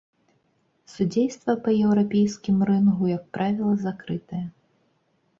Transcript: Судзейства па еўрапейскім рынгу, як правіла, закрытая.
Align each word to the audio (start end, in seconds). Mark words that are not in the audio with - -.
Судзейства 0.93 1.53
па 1.67 1.73
еўрапейскім 1.89 2.57
рынгу, 2.69 3.03
як 3.17 3.23
правіла, 3.39 3.75
закрытая. 3.83 4.41